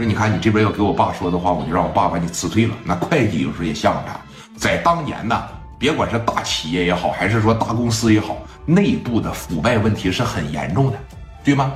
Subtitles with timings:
[0.00, 2.74] 说你看你这边要给我爸说的话，我就让我爸把你辞退了。
[2.84, 4.18] 那会计有时候也像他，
[4.56, 5.38] 在当年呢，
[5.78, 8.34] 别管是大企业也好，还是说大公司也好，
[8.64, 10.98] 内部的腐败问题是很严重的，
[11.44, 11.70] 对吗？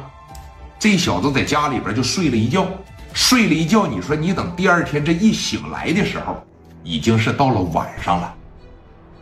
[0.79, 2.67] 这小子在家里边就睡了一觉，
[3.13, 6.43] 睡了一觉，你说你等第二天这一醒来的时候，
[6.83, 8.35] 已经是到了晚上了。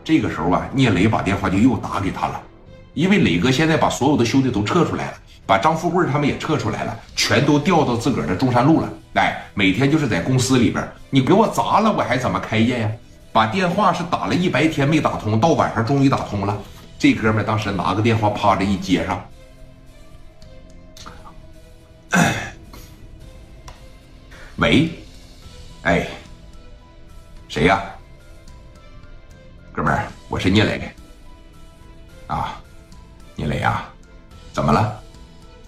[0.05, 2.41] 这个时候啊，聂磊把电话就又打给他了，
[2.95, 5.14] 因为磊哥现在把所有的兄弟都撤出来了，
[5.47, 8.89] 把张富贵他们也撤出来了，全都调到自个儿的中山路了。
[9.15, 12.91] 哎，每天就是在公司里边，你给我砸了，我还怎么开业呀？
[13.33, 16.57] 把电话是打了一白天没打通，到晚上终于打通了。
[16.99, 19.29] 这哥们当时拿个电话趴着一接上，
[24.57, 24.91] 喂，
[25.83, 26.07] 哎，
[27.49, 27.83] 谁呀？
[29.72, 30.93] 哥们儿，我是聂磊。
[32.28, 32.61] 啊，
[33.34, 33.83] 聂磊呀，
[34.53, 35.02] 怎么了？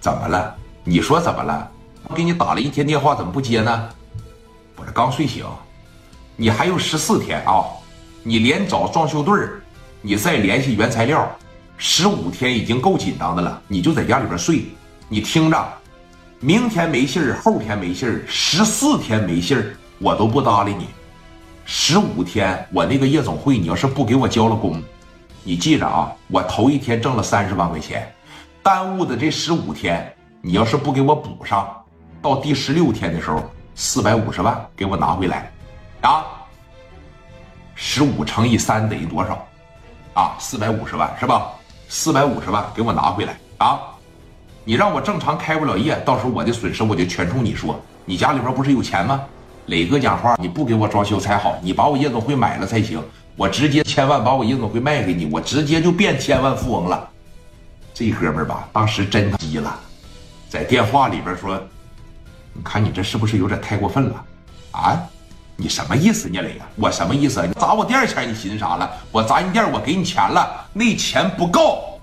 [0.05, 0.55] 怎么了？
[0.85, 1.67] 你说怎么了？
[2.11, 3.89] 我给你打了一天电话，怎么不接呢？
[4.77, 5.47] 我这刚睡醒，
[6.37, 7.65] 你还有十四天啊！
[8.23, 9.63] 你连找装修队儿，
[10.03, 11.27] 你再联系原材料，
[11.79, 13.63] 十五天已经够紧张的了。
[13.67, 14.67] 你就在家里边睡，
[15.09, 15.73] 你听着，
[16.39, 20.89] 明天没信儿，后天没信儿，十四天没信儿，我都不搭理你。
[21.65, 24.83] 十五天，我那个夜总会，你要是不给我交了工，
[25.43, 28.15] 你记着啊，我头一天挣了三十万块钱，
[28.65, 31.69] 耽误的这十五天，你要是不给我补上，
[32.23, 33.43] 到第十六天的时候，
[33.75, 35.53] 四百五十万给我拿回来，
[36.01, 36.25] 啊，
[37.75, 39.47] 十五乘以三等于多少？
[40.15, 41.53] 啊，四百五十万是吧？
[41.91, 43.79] 四百五十万给我拿回来啊！
[44.65, 47.79] 你让我正常开不了业，到时候我的损失我就全冲你说。
[48.07, 49.21] 你家里边不是有钱吗？
[49.67, 52.99] 磊哥讲话，你不给我装修才好，你把我夜总会买了才行。
[53.37, 57.11] 我直接千万把我夜总会卖给你，我直接就变千万富翁了。
[57.95, 59.79] 这哥们儿吧，当时真急了，
[60.49, 61.57] 在电话里边说
[62.53, 64.25] ：“你看你这是不是有点太过分了？
[64.73, 65.01] 啊，
[65.55, 66.67] 你什么意思聂磊啊？
[66.75, 67.47] 我什么意思？
[67.47, 68.91] 你砸我店钱，你寻思啥了？
[69.13, 72.01] 我砸你店，我给你钱了，那钱不够，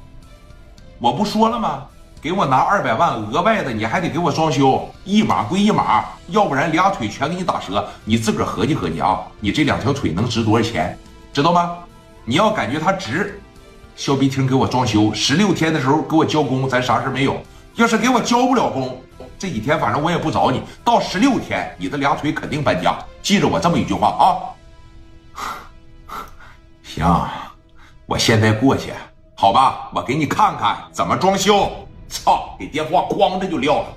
[0.97, 1.83] 我不说了吗？”
[2.21, 7.85] 给我拿二百万额外的，你还得给我装修，一码归一码，要不然俩腿全给你打折。
[8.05, 10.95] 你自个儿合计合计啊，你这两条腿能值多少钱？
[11.33, 11.75] 知道吗？
[12.23, 13.41] 你要感觉它值，
[13.95, 17.41] 削鼻厅给我装修，十六天的时候给我交工，咱啥事没有。
[17.75, 19.01] 要是给我交不了工，
[19.39, 20.61] 这几天反正我也不找你。
[20.83, 22.97] 到十六天，你的俩腿肯定搬家。
[23.21, 24.21] 记着我这么一句话啊。
[26.83, 27.05] 行，
[28.05, 28.91] 我现在过去，
[29.35, 29.89] 好吧？
[29.93, 31.71] 我给你看看怎么装修。
[32.09, 32.57] 操！
[32.59, 33.87] 给电话哐的就撂了。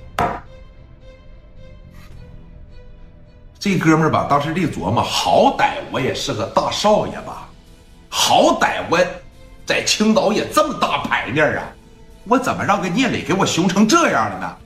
[3.58, 7.48] 这哥们儿吧，当时这琢磨，好歹我也是个大少爷吧，
[8.08, 8.98] 好歹我
[9.66, 11.62] 在青岛也这么大牌面啊，
[12.24, 14.56] 我怎么让个聂磊给我熊成这样了呢？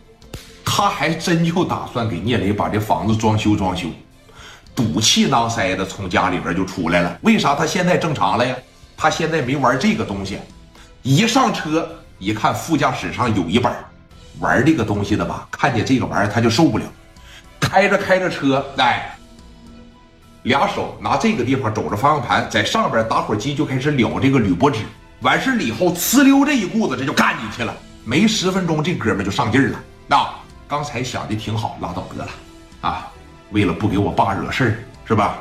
[0.64, 3.88] 他还真就打算给聂磊把这房子装修装修，
[4.74, 7.18] 赌气囊塞的从家里边就出来了。
[7.22, 8.54] 为啥他现在正常了呀？
[8.96, 10.38] 他现在没玩这个东西，
[11.02, 11.88] 一上车。
[12.20, 13.72] 一看副驾驶上有一本
[14.40, 16.84] 玩这个东西的吧，看见这个玩意他就受不了，
[17.60, 19.16] 开着开着车，哎，
[20.48, 24.80] 俩手拿这个地方肘着方向盘，在上边打火机就开始燎这个铝箔纸，
[25.20, 27.72] 完事了以后呲溜这一股子这就干进去了，
[28.04, 29.80] 没十分钟这哥们就上劲儿了。
[30.08, 30.28] 那
[30.66, 32.30] 刚才想的挺好，拉倒得了，
[32.80, 33.06] 啊，
[33.50, 35.38] 为了不给我爸惹事儿是吧？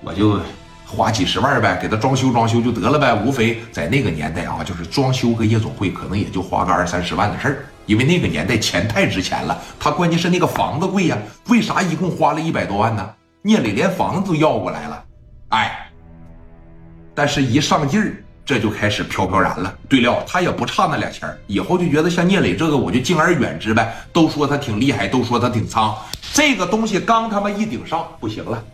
[0.00, 0.40] 我就。
[0.86, 7.64] 花几十万呗，给他装修装修就得了呗，无非在那个年代啊，就是装修个夜总会，可能也就花个二三十万的事儿。
[7.86, 11.18] 因为那个年代钱太值钱了，他关键是那个房子贵呀。
[11.48, 13.10] 为啥一共花了一百多万呢？
[13.46, 15.04] 聂磊连房子都要过来了，
[15.50, 15.90] 哎，
[17.14, 19.76] 但是一上劲儿，这就开始飘飘然了。
[19.86, 23.94] 对了，他也不差那俩钱以后就觉得像聂磊这个，我就敬而远之呗。
[24.14, 25.94] 都说他挺厉害，都说他挺苍，
[26.32, 28.64] 这个东西刚他妈一顶上，不行了。